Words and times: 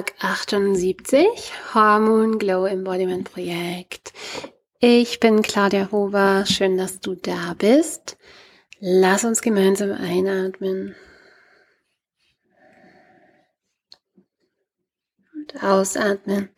Tag 0.00 0.14
78, 0.20 1.52
Hormon 1.74 2.38
Glow 2.38 2.64
Embodiment 2.64 3.30
Projekt. 3.30 4.14
Ich 4.78 5.20
bin 5.20 5.42
Claudia 5.42 5.90
Hober, 5.92 6.46
schön, 6.46 6.78
dass 6.78 7.00
du 7.00 7.14
da 7.16 7.54
bist. 7.58 8.16
Lass 8.78 9.24
uns 9.24 9.42
gemeinsam 9.42 9.92
einatmen 9.92 10.96
und 15.34 15.62
ausatmen. 15.62 16.48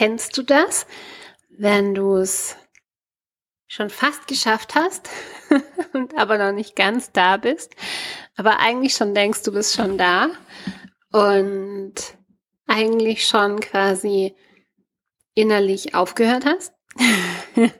Kennst 0.00 0.38
du 0.38 0.42
das, 0.42 0.86
wenn 1.50 1.92
du 1.92 2.16
es 2.16 2.56
schon 3.68 3.90
fast 3.90 4.26
geschafft 4.28 4.74
hast 4.74 5.10
und 5.92 6.16
aber 6.16 6.38
noch 6.38 6.52
nicht 6.52 6.74
ganz 6.74 7.12
da 7.12 7.36
bist, 7.36 7.76
aber 8.34 8.60
eigentlich 8.60 8.94
schon 8.94 9.14
denkst, 9.14 9.42
du 9.42 9.52
bist 9.52 9.74
schon 9.74 9.98
da 9.98 10.30
und 11.12 11.92
eigentlich 12.66 13.26
schon 13.26 13.60
quasi 13.60 14.34
innerlich 15.34 15.94
aufgehört 15.94 16.46
hast? 16.46 16.72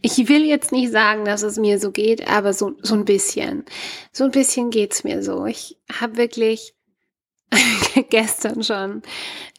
Ich 0.00 0.28
will 0.28 0.44
jetzt 0.44 0.72
nicht 0.72 0.90
sagen, 0.90 1.26
dass 1.26 1.42
es 1.42 1.58
mir 1.58 1.78
so 1.78 1.92
geht, 1.92 2.26
aber 2.26 2.54
so, 2.54 2.72
so 2.80 2.94
ein 2.94 3.04
bisschen. 3.04 3.64
So 4.10 4.24
ein 4.24 4.30
bisschen 4.32 4.70
geht's 4.70 5.04
mir 5.04 5.22
so. 5.22 5.44
Ich 5.44 5.78
habe 5.92 6.16
wirklich 6.16 6.74
gestern 8.10 8.62
schon 8.62 9.02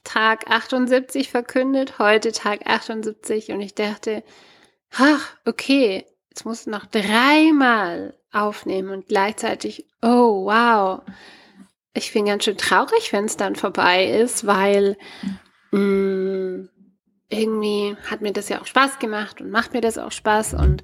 Tag 0.03 0.49
78 0.49 1.29
verkündet, 1.29 1.99
heute 1.99 2.31
Tag 2.31 2.65
78 2.65 3.51
und 3.51 3.61
ich 3.61 3.75
dachte, 3.75 4.23
ach, 4.91 5.35
okay, 5.45 6.05
jetzt 6.29 6.45
muss 6.45 6.65
noch 6.65 6.85
dreimal 6.85 8.17
aufnehmen 8.31 8.89
und 8.89 9.07
gleichzeitig, 9.07 9.85
oh, 10.01 10.45
wow. 10.45 11.01
Ich 11.93 12.11
bin 12.11 12.25
ganz 12.25 12.45
schön 12.45 12.57
traurig, 12.57 13.13
wenn 13.13 13.25
es 13.25 13.37
dann 13.37 13.55
vorbei 13.55 14.05
ist, 14.05 14.47
weil 14.47 14.97
mh, 15.71 15.79
mm, 15.79 16.22
irgendwie 17.33 17.95
hat 18.09 18.21
mir 18.21 18.31
das 18.31 18.49
ja 18.49 18.61
auch 18.61 18.65
Spaß 18.65 18.99
gemacht 18.99 19.41
und 19.41 19.49
macht 19.49 19.73
mir 19.73 19.81
das 19.81 19.97
auch 19.97 20.11
Spaß 20.11 20.53
und 20.53 20.83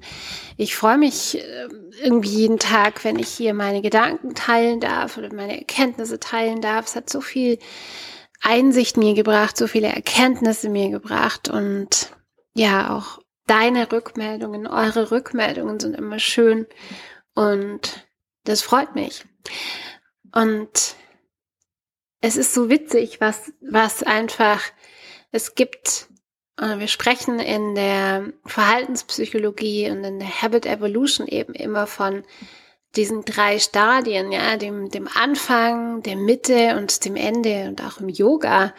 ich 0.56 0.76
freue 0.76 0.98
mich 0.98 1.38
äh, 1.38 1.68
irgendwie 2.02 2.28
jeden 2.28 2.58
Tag, 2.58 3.04
wenn 3.04 3.18
ich 3.18 3.28
hier 3.28 3.54
meine 3.54 3.82
Gedanken 3.82 4.34
teilen 4.34 4.80
darf 4.80 5.16
oder 5.16 5.32
meine 5.34 5.58
Erkenntnisse 5.58 6.20
teilen 6.20 6.60
darf. 6.60 6.86
Es 6.86 6.96
hat 6.96 7.08
so 7.10 7.20
viel 7.20 7.58
Einsicht 8.42 8.96
mir 8.96 9.14
gebracht, 9.14 9.56
so 9.56 9.66
viele 9.66 9.88
Erkenntnisse 9.88 10.68
mir 10.68 10.90
gebracht 10.90 11.48
und 11.48 12.10
ja, 12.54 12.96
auch 12.96 13.20
deine 13.46 13.90
Rückmeldungen, 13.90 14.66
eure 14.66 15.10
Rückmeldungen 15.10 15.80
sind 15.80 15.96
immer 15.96 16.18
schön 16.18 16.66
und 17.34 18.06
das 18.44 18.62
freut 18.62 18.94
mich. 18.94 19.24
Und 20.32 20.94
es 22.20 22.36
ist 22.36 22.54
so 22.54 22.68
witzig, 22.68 23.20
was, 23.20 23.52
was 23.60 24.02
einfach, 24.02 24.62
es 25.32 25.54
gibt 25.54 26.08
wir 26.60 26.88
sprechen 26.88 27.40
in 27.40 27.74
der 27.74 28.32
Verhaltenspsychologie 28.44 29.90
und 29.90 30.04
in 30.04 30.18
der 30.18 30.42
Habit 30.42 30.66
Evolution 30.66 31.26
eben 31.26 31.54
immer 31.54 31.86
von 31.86 32.24
diesen 32.96 33.24
drei 33.24 33.58
Stadien, 33.58 34.32
ja, 34.32 34.56
dem, 34.56 34.90
dem 34.90 35.08
Anfang, 35.08 36.02
der 36.02 36.16
Mitte 36.16 36.76
und 36.76 37.04
dem 37.04 37.16
Ende 37.16 37.68
und 37.68 37.82
auch 37.82 37.98
im 37.98 38.08
Yoga 38.08 38.74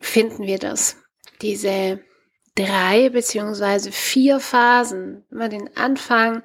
finden 0.00 0.44
wir 0.44 0.58
das. 0.58 0.96
Diese 1.42 2.00
drei 2.54 3.08
beziehungsweise 3.10 3.92
vier 3.92 4.40
Phasen. 4.40 5.24
Immer 5.30 5.48
den 5.48 5.76
Anfang, 5.76 6.42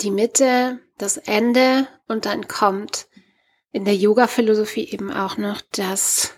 die 0.00 0.10
Mitte, 0.10 0.80
das 0.98 1.16
Ende 1.16 1.88
und 2.08 2.26
dann 2.26 2.48
kommt 2.48 3.08
in 3.72 3.84
der 3.84 3.94
Yoga-Philosophie 3.94 4.88
eben 4.90 5.12
auch 5.12 5.36
noch 5.36 5.60
das, 5.72 6.34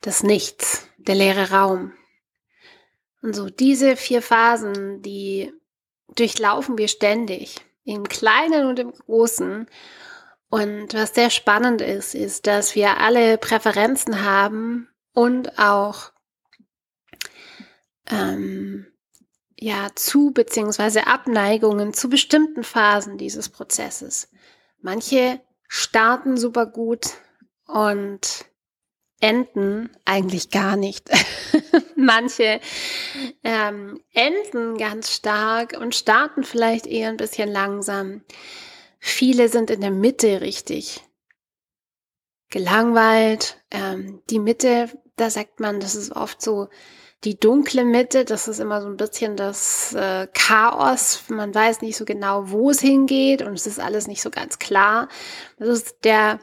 das 0.00 0.22
Nichts, 0.22 0.88
der 0.96 1.16
leere 1.16 1.50
Raum. 1.50 1.92
Und 3.26 3.34
so 3.34 3.50
diese 3.50 3.96
vier 3.96 4.22
Phasen, 4.22 5.02
die 5.02 5.52
durchlaufen 6.14 6.78
wir 6.78 6.86
ständig, 6.86 7.56
im 7.82 8.04
Kleinen 8.04 8.66
und 8.66 8.78
im 8.78 8.92
Großen. 8.92 9.66
Und 10.48 10.94
was 10.94 11.12
sehr 11.12 11.30
spannend 11.30 11.80
ist, 11.80 12.14
ist, 12.14 12.46
dass 12.46 12.76
wir 12.76 12.98
alle 12.98 13.36
Präferenzen 13.36 14.24
haben 14.24 14.88
und 15.12 15.58
auch 15.58 16.12
ähm, 18.08 18.86
ja 19.58 19.88
zu 19.96 20.30
beziehungsweise 20.30 21.08
Abneigungen 21.08 21.94
zu 21.94 22.08
bestimmten 22.08 22.62
Phasen 22.62 23.18
dieses 23.18 23.48
Prozesses. 23.48 24.30
Manche 24.80 25.40
starten 25.66 26.36
super 26.36 26.66
gut 26.66 27.08
und 27.66 28.44
enden 29.20 29.90
eigentlich 30.04 30.50
gar 30.50 30.76
nicht. 30.76 31.10
Manche 31.96 32.60
ähm, 33.42 34.00
enden 34.12 34.76
ganz 34.76 35.12
stark 35.12 35.78
und 35.78 35.94
starten 35.94 36.44
vielleicht 36.44 36.86
eher 36.86 37.08
ein 37.08 37.16
bisschen 37.16 37.50
langsam. 37.50 38.22
Viele 38.98 39.48
sind 39.48 39.70
in 39.70 39.80
der 39.80 39.90
Mitte 39.90 40.40
richtig 40.40 41.02
gelangweilt. 42.50 43.62
Ähm, 43.70 44.22
die 44.30 44.38
Mitte, 44.38 44.90
da 45.16 45.30
sagt 45.30 45.60
man, 45.60 45.80
das 45.80 45.94
ist 45.94 46.12
oft 46.12 46.40
so 46.42 46.68
die 47.24 47.38
dunkle 47.40 47.84
Mitte, 47.84 48.24
das 48.24 48.46
ist 48.46 48.60
immer 48.60 48.80
so 48.80 48.88
ein 48.88 48.96
bisschen 48.96 49.36
das 49.36 49.94
äh, 49.94 50.28
Chaos. 50.32 51.24
Man 51.28 51.54
weiß 51.54 51.80
nicht 51.80 51.96
so 51.96 52.04
genau, 52.04 52.50
wo 52.50 52.70
es 52.70 52.80
hingeht 52.80 53.42
und 53.42 53.54
es 53.54 53.66
ist 53.66 53.80
alles 53.80 54.06
nicht 54.06 54.22
so 54.22 54.30
ganz 54.30 54.58
klar. 54.58 55.08
Das 55.58 55.68
ist 55.68 55.96
der 56.04 56.38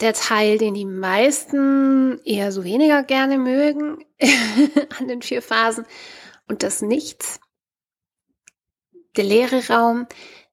der 0.00 0.12
Teil, 0.12 0.58
den 0.58 0.74
die 0.74 0.84
meisten 0.84 2.20
eher 2.24 2.52
so 2.52 2.64
weniger 2.64 3.02
gerne 3.02 3.38
mögen 3.38 4.04
an 4.98 5.08
den 5.08 5.22
vier 5.22 5.42
Phasen. 5.42 5.86
Und 6.48 6.62
das 6.62 6.82
Nichts, 6.82 7.40
der 9.16 9.24
leere 9.24 9.66
Raum, 9.68 10.06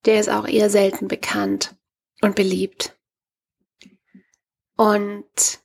der 0.06 0.20
ist 0.20 0.30
auch 0.30 0.48
eher 0.48 0.70
selten 0.70 1.08
bekannt 1.08 1.76
und 2.22 2.36
beliebt. 2.36 2.98
Und 4.78 5.60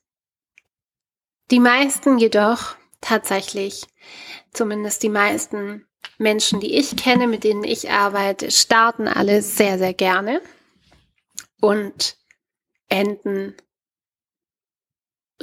die 1.51 1.61
meisten 1.61 2.19
jedoch 2.19 2.77
tatsächlich, 3.01 3.87
zumindest 4.53 5.03
die 5.03 5.09
meisten 5.09 5.87
Menschen, 6.19 6.61
die 6.61 6.75
ich 6.75 6.97
kenne, 6.97 7.27
mit 7.27 7.45
denen 7.45 7.65
ich 7.65 7.91
arbeite, 7.91 8.51
starten 8.51 9.07
alle 9.07 9.43
sehr, 9.43 9.79
sehr 9.79 9.95
gerne 9.95 10.41
und 11.61 12.17
enden 12.89 13.55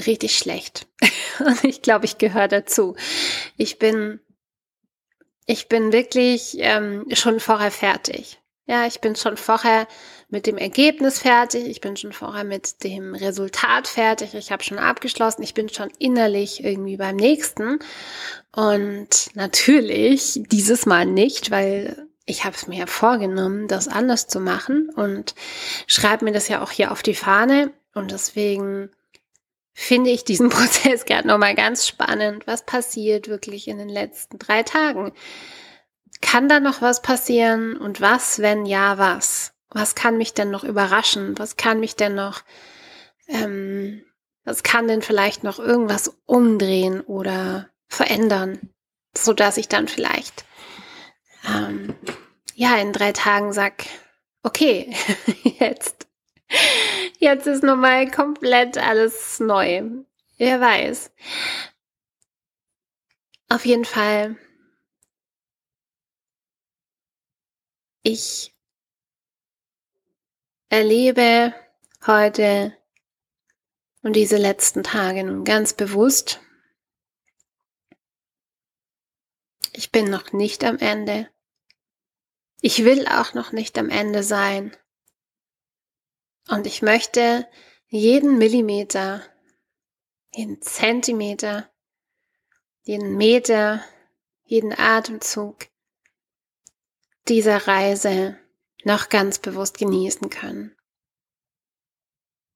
richtig 0.08 0.38
schlecht. 0.38 0.88
Und 1.40 1.64
ich 1.64 1.82
glaube, 1.82 2.06
ich 2.06 2.18
gehöre 2.18 2.48
dazu. 2.48 2.96
Ich 3.58 3.80
bin, 3.80 4.20
ich 5.46 5.68
bin 5.68 5.92
wirklich 5.92 6.58
ähm, 6.60 7.06
schon 7.14 7.40
vorher 7.40 7.72
fertig. 7.72 8.40
Ja, 8.66 8.88
ich 8.88 9.02
bin 9.02 9.16
schon 9.18 9.36
vorher 9.36 9.88
mit 10.30 10.48
dem 10.48 10.58
Ergebnis 10.58 11.20
fertig, 11.20 11.66
ich 11.68 11.82
bin 11.82 11.98
schon 11.98 12.14
vorher 12.14 12.46
mit 12.46 12.84
dem 12.86 13.14
Resultat 13.14 13.88
fertig, 13.88 14.34
ich 14.36 14.54
habe 14.54 14.64
schon 14.64 14.80
abgeschlossen, 14.80 15.44
ich 15.44 15.54
bin 15.54 15.68
schon 15.68 15.92
innerlich 16.00 16.64
irgendwie 16.64 16.96
beim 16.96 17.18
nächsten. 17.18 17.80
Und 18.56 19.36
natürlich 19.36 20.42
dieses 20.48 20.86
Mal 20.86 21.06
nicht, 21.06 21.52
weil 21.52 22.08
ich 22.26 22.46
habe 22.46 22.56
es 22.56 22.68
mir 22.68 22.80
ja 22.80 22.86
vorgenommen, 22.86 23.68
das 23.68 23.90
anders 23.90 24.28
zu 24.28 24.40
machen 24.40 24.90
und 24.90 25.36
schreibe 25.88 26.24
mir 26.24 26.32
das 26.32 26.48
ja 26.48 26.64
auch 26.64 26.72
hier 26.72 26.92
auf 26.92 27.04
die 27.04 27.16
Fahne. 27.16 27.72
Und 27.94 28.12
deswegen 28.12 28.90
finde 29.74 30.12
ich 30.12 30.24
diesen 30.24 30.50
Prozess 30.50 31.06
gerade 31.06 31.28
nochmal 31.28 31.56
ganz 31.56 31.88
spannend. 31.88 32.48
Was 32.48 32.66
passiert 32.66 33.28
wirklich 33.28 33.68
in 33.68 33.78
den 33.78 33.90
letzten 33.90 34.40
drei 34.40 34.64
Tagen? 34.64 35.12
Kann 36.22 36.48
da 36.48 36.60
noch 36.60 36.82
was 36.82 37.02
passieren? 37.02 37.76
Und 37.76 38.00
was, 38.00 38.40
wenn 38.40 38.66
ja, 38.66 38.98
was? 38.98 39.54
Was 39.70 39.96
kann 39.96 40.18
mich 40.18 40.34
denn 40.34 40.52
noch 40.52 40.64
überraschen? 40.64 41.38
Was 41.38 41.58
kann 41.58 41.80
mich 41.80 41.96
denn 41.96 42.16
noch, 42.16 42.44
ähm, 43.28 44.04
was 44.46 44.64
kann 44.64 44.88
denn 44.88 45.02
vielleicht 45.02 45.44
noch 45.44 45.60
irgendwas 45.60 46.16
umdrehen 46.26 47.02
oder 47.02 47.70
verändern, 47.88 48.70
so 49.16 49.34
dass 49.34 49.58
ich 49.58 49.68
dann 49.68 49.88
vielleicht, 49.88 50.46
ähm, 51.48 51.96
ja, 52.56 52.78
in 52.78 52.94
drei 52.94 53.12
Tagen 53.14 53.54
sag, 53.54 53.86
okay, 54.44 54.94
jetzt 55.60 56.03
Jetzt 57.20 57.48
ist 57.48 57.64
nochmal 57.64 58.10
komplett 58.12 58.78
alles 58.78 59.40
neu. 59.40 59.84
Wer 60.38 60.60
weiß. 60.60 61.12
Auf 63.50 63.66
jeden 63.66 63.86
Fall. 63.86 64.36
Ich 68.04 68.54
erlebe 70.70 71.54
heute 72.06 72.78
und 74.02 74.16
diese 74.16 74.38
letzten 74.38 74.84
Tage 74.84 75.24
nun 75.24 75.46
ganz 75.46 75.74
bewusst 75.74 76.42
Ich 79.76 79.92
bin 79.92 80.10
noch 80.10 80.32
nicht 80.34 80.64
am 80.64 80.78
Ende. 80.78 81.30
Ich 82.62 82.86
will 82.86 83.08
auch 83.08 83.34
noch 83.34 83.52
nicht 83.52 83.78
am 83.80 83.90
Ende 83.90 84.22
sein. 84.22 84.76
Und 86.50 86.68
ich 86.68 86.82
möchte 86.82 87.48
jeden 87.88 88.38
Millimeter, 88.38 89.22
jeden 90.34 90.62
Zentimeter, 90.62 91.70
jeden 92.82 93.16
Meter, 93.16 93.84
jeden 94.44 94.78
Atemzug 94.78 95.68
dieser 97.28 97.68
Reise 97.68 98.38
noch 98.84 99.10
ganz 99.10 99.40
bewusst 99.40 99.78
genießen 99.78 100.30
können. 100.30 100.76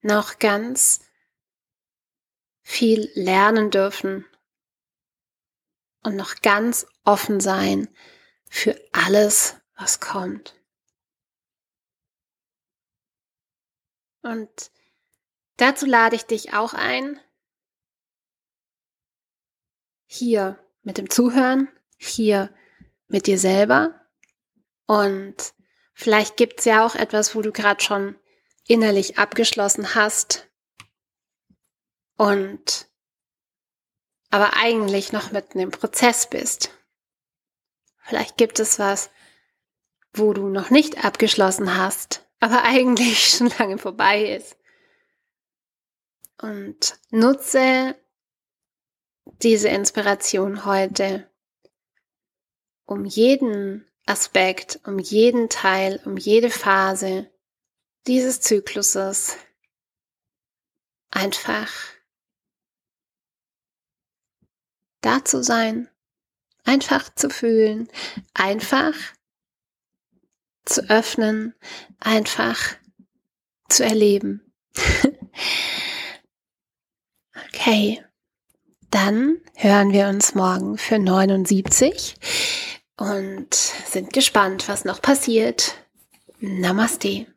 Noch 0.02 0.40
ganz 0.40 1.02
viel 2.62 3.10
lernen 3.14 3.72
dürfen 3.72 4.26
und 6.04 6.16
noch 6.16 6.42
ganz 6.42 6.86
offen 7.06 7.40
sein 7.40 7.88
für 8.50 8.80
alles, 8.92 9.56
was 9.76 10.00
kommt. 10.00 10.57
Und 14.28 14.72
dazu 15.56 15.86
lade 15.86 16.18
ich 16.18 16.24
dich 16.24 16.54
auch 16.54 16.74
ein, 16.74 17.18
hier 20.06 20.60
mit 20.82 20.98
dem 20.98 21.10
Zuhören, 21.10 21.70
hier 21.98 22.54
mit 23.08 23.26
dir 23.28 23.40
selber. 23.40 24.06
Und 24.86 25.54
vielleicht 25.94 26.36
gibt's 26.36 26.66
ja 26.66 26.86
auch 26.86 26.96
etwas, 26.96 27.36
wo 27.36 27.42
du 27.42 27.54
gerade 27.54 27.82
schon 27.82 28.20
innerlich 28.68 29.18
abgeschlossen 29.18 29.96
hast. 29.96 30.50
Und 32.18 32.90
aber 34.30 34.58
eigentlich 34.58 35.14
noch 35.14 35.32
mitten 35.32 35.60
im 35.60 35.72
Prozess 35.72 36.30
bist. 36.30 36.72
Vielleicht 38.00 38.36
gibt 38.36 38.60
es 38.60 38.78
was, 38.78 39.10
wo 40.12 40.34
du 40.34 40.50
noch 40.50 40.70
nicht 40.70 41.06
abgeschlossen 41.06 41.78
hast, 41.78 42.27
aber 42.40 42.64
eigentlich 42.64 43.30
schon 43.30 43.48
lange 43.58 43.78
vorbei 43.78 44.36
ist. 44.36 44.58
Und 46.42 47.00
nutze 47.10 47.96
diese 49.42 49.70
Inspiration 49.70 50.66
heute, 50.66 51.30
um 52.86 53.06
jeden 53.06 53.86
Aspekt, 54.06 54.80
um 54.86 55.00
jeden 55.00 55.50
Teil, 55.50 56.00
um 56.06 56.16
jede 56.16 56.50
Phase 56.50 57.30
dieses 58.06 58.40
Zykluses 58.40 59.36
einfach 61.10 61.72
da 65.02 65.26
zu 65.26 65.44
sein, 65.44 65.90
einfach 66.64 67.14
zu 67.16 67.30
fühlen, 67.30 67.90
einfach 68.34 68.94
zu 70.68 70.90
öffnen, 70.90 71.56
einfach 72.00 72.76
zu 73.70 73.84
erleben. 73.84 74.42
okay, 77.48 78.04
dann 78.90 79.38
hören 79.56 79.92
wir 79.92 80.08
uns 80.08 80.36
morgen 80.36 80.78
für 80.78 81.00
79 81.00 82.16
und 82.98 83.54
sind 83.54 84.14
gespannt, 84.14 84.68
was 84.68 84.86
noch 84.86 85.02
passiert. 85.02 85.76
Namaste. 86.40 87.28